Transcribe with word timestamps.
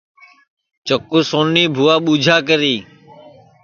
چکُو 0.85 1.19
سونی 1.29 1.63
بُھوا 1.75 1.95
ٻوجھا 2.03 2.37
کری 2.47 2.75